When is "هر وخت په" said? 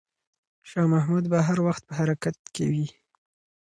1.47-1.93